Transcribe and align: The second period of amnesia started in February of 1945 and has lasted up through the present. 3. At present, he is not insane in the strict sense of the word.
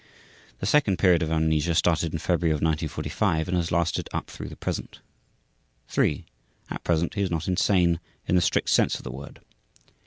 The 0.57 0.65
second 0.65 0.97
period 0.97 1.21
of 1.21 1.31
amnesia 1.31 1.75
started 1.75 2.11
in 2.11 2.17
February 2.17 2.49
of 2.49 2.55
1945 2.63 3.47
and 3.47 3.55
has 3.55 3.71
lasted 3.71 4.09
up 4.11 4.31
through 4.31 4.49
the 4.49 4.55
present. 4.55 4.97
3. 5.89 6.25
At 6.71 6.83
present, 6.83 7.13
he 7.13 7.21
is 7.21 7.29
not 7.29 7.47
insane 7.47 7.99
in 8.25 8.33
the 8.33 8.41
strict 8.41 8.71
sense 8.71 8.95
of 8.95 9.03
the 9.03 9.11
word. 9.11 9.41